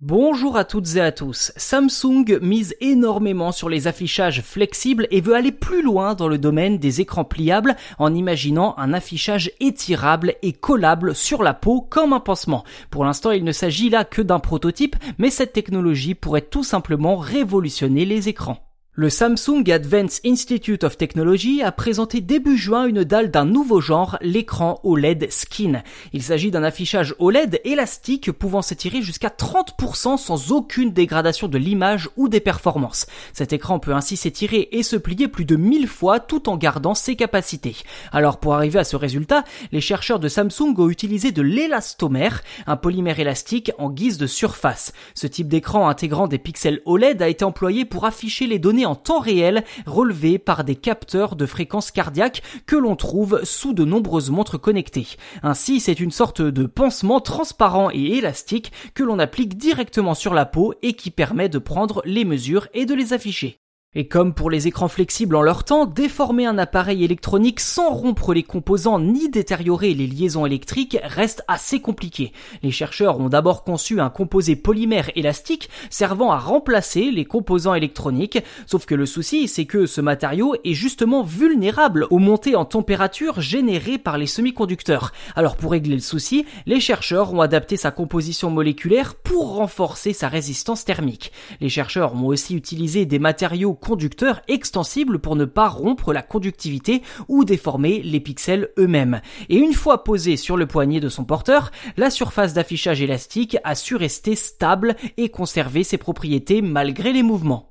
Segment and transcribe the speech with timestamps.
[0.00, 1.50] Bonjour à toutes et à tous.
[1.56, 6.78] Samsung mise énormément sur les affichages flexibles et veut aller plus loin dans le domaine
[6.78, 12.20] des écrans pliables en imaginant un affichage étirable et collable sur la peau comme un
[12.20, 12.62] pansement.
[12.90, 17.16] Pour l'instant, il ne s'agit là que d'un prototype, mais cette technologie pourrait tout simplement
[17.16, 18.67] révolutionner les écrans.
[19.00, 24.18] Le Samsung Advanced Institute of Technology a présenté début juin une dalle d'un nouveau genre,
[24.22, 25.84] l'écran OLED Skin.
[26.12, 32.08] Il s'agit d'un affichage OLED élastique pouvant s'étirer jusqu'à 30% sans aucune dégradation de l'image
[32.16, 33.06] ou des performances.
[33.32, 36.96] Cet écran peut ainsi s'étirer et se plier plus de 1000 fois tout en gardant
[36.96, 37.76] ses capacités.
[38.10, 42.76] Alors pour arriver à ce résultat, les chercheurs de Samsung ont utilisé de l'élastomère, un
[42.76, 44.92] polymère élastique en guise de surface.
[45.14, 48.94] Ce type d'écran intégrant des pixels OLED a été employé pour afficher les données en
[48.94, 54.30] temps réel relevés par des capteurs de fréquence cardiaque que l'on trouve sous de nombreuses
[54.30, 55.06] montres connectées.
[55.42, 60.46] Ainsi, c'est une sorte de pansement transparent et élastique que l'on applique directement sur la
[60.46, 63.60] peau et qui permet de prendre les mesures et de les afficher.
[63.94, 68.34] Et comme pour les écrans flexibles en leur temps, déformer un appareil électronique sans rompre
[68.34, 72.32] les composants ni détériorer les liaisons électriques reste assez compliqué.
[72.62, 78.44] Les chercheurs ont d'abord conçu un composé polymère élastique servant à remplacer les composants électroniques,
[78.66, 83.40] sauf que le souci c'est que ce matériau est justement vulnérable aux montées en température
[83.40, 85.12] générées par les semi-conducteurs.
[85.34, 90.28] Alors pour régler le souci, les chercheurs ont adapté sa composition moléculaire pour renforcer sa
[90.28, 91.32] résistance thermique.
[91.62, 97.02] Les chercheurs ont aussi utilisé des matériaux conducteurs extensibles pour ne pas rompre la conductivité
[97.28, 99.20] ou déformer les pixels eux-mêmes.
[99.48, 103.74] Et une fois posé sur le poignet de son porteur, la surface d'affichage élastique a
[103.74, 107.67] su rester stable et conserver ses propriétés malgré les mouvements.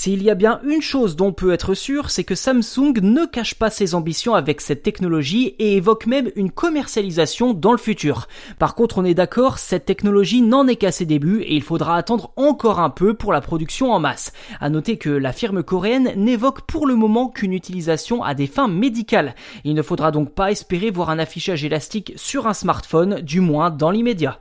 [0.00, 3.26] S'il y a bien une chose dont on peut être sûr, c'est que Samsung ne
[3.26, 8.28] cache pas ses ambitions avec cette technologie et évoque même une commercialisation dans le futur.
[8.60, 11.96] Par contre, on est d'accord, cette technologie n'en est qu'à ses débuts et il faudra
[11.96, 14.32] attendre encore un peu pour la production en masse.
[14.60, 18.68] À noter que la firme coréenne n'évoque pour le moment qu'une utilisation à des fins
[18.68, 19.34] médicales.
[19.64, 23.70] Il ne faudra donc pas espérer voir un affichage élastique sur un smartphone, du moins
[23.70, 24.38] dans l'immédiat.